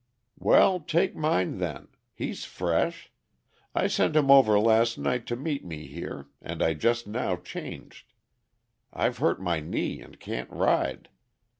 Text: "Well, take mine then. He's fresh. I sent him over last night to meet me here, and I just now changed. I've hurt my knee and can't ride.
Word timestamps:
"Well, 0.39 0.79
take 0.79 1.15
mine 1.15 1.59
then. 1.59 1.89
He's 2.15 2.43
fresh. 2.43 3.11
I 3.75 3.85
sent 3.85 4.15
him 4.15 4.31
over 4.31 4.59
last 4.59 4.97
night 4.97 5.27
to 5.27 5.35
meet 5.35 5.63
me 5.63 5.85
here, 5.85 6.25
and 6.41 6.63
I 6.63 6.73
just 6.73 7.05
now 7.05 7.35
changed. 7.35 8.11
I've 8.91 9.19
hurt 9.19 9.39
my 9.39 9.59
knee 9.59 10.01
and 10.01 10.19
can't 10.19 10.49
ride. 10.49 11.09